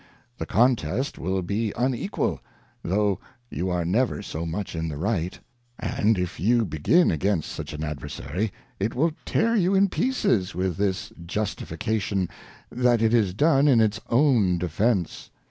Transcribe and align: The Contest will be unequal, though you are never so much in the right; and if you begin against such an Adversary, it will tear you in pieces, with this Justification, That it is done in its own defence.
The 0.39 0.47
Contest 0.47 1.19
will 1.19 1.43
be 1.43 1.73
unequal, 1.77 2.41
though 2.81 3.19
you 3.51 3.69
are 3.69 3.85
never 3.85 4.23
so 4.23 4.47
much 4.47 4.75
in 4.75 4.87
the 4.87 4.97
right; 4.97 5.39
and 5.77 6.17
if 6.17 6.39
you 6.39 6.65
begin 6.65 7.11
against 7.11 7.51
such 7.51 7.71
an 7.73 7.83
Adversary, 7.83 8.51
it 8.79 8.95
will 8.95 9.11
tear 9.25 9.55
you 9.55 9.75
in 9.75 9.89
pieces, 9.89 10.55
with 10.55 10.77
this 10.77 11.13
Justification, 11.23 12.29
That 12.71 13.03
it 13.03 13.13
is 13.13 13.35
done 13.35 13.67
in 13.67 13.79
its 13.79 14.01
own 14.09 14.57
defence. 14.57 15.29